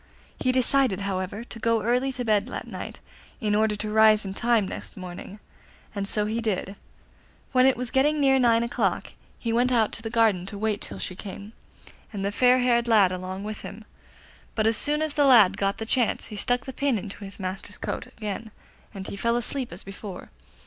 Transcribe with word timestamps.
He 0.39 0.51
decided, 0.51 1.01
however, 1.01 1.43
to 1.43 1.59
go 1.59 1.83
early 1.83 2.11
to 2.13 2.25
bed 2.25 2.47
that 2.47 2.65
night, 2.65 2.99
in 3.39 3.53
order 3.53 3.75
to 3.75 3.91
rise 3.91 4.25
in 4.25 4.33
time 4.33 4.67
nest 4.67 4.97
morning, 4.97 5.39
and 5.93 6.07
so 6.07 6.25
he 6.25 6.41
did. 6.41 6.75
When 7.51 7.67
it 7.67 7.77
was 7.77 7.91
getting 7.91 8.19
near 8.19 8.39
nine 8.39 8.63
o'clock 8.63 9.13
he 9.37 9.53
went 9.53 9.71
out 9.71 9.91
to 9.91 10.01
the 10.01 10.09
garden 10.09 10.47
to 10.47 10.57
wait 10.57 10.81
till 10.81 10.97
she 10.97 11.15
came, 11.15 11.53
and 12.11 12.25
the 12.25 12.31
fair 12.31 12.61
haired 12.61 12.87
lad 12.87 13.11
along 13.11 13.43
with 13.43 13.61
him; 13.61 13.85
but 14.55 14.65
as 14.65 14.75
soon 14.75 15.03
as 15.03 15.13
the 15.13 15.25
lad 15.25 15.55
got 15.55 15.77
the 15.77 15.85
chance 15.85 16.25
he 16.33 16.35
stuck 16.35 16.65
the 16.65 16.73
pin 16.73 16.97
into 16.97 17.23
his 17.23 17.39
master's 17.39 17.77
coat 17.77 18.07
again 18.07 18.49
and 18.95 19.05
he 19.05 19.15
fell 19.15 19.35
asleep 19.37 19.71
as 19.71 19.83
before. 19.83 20.31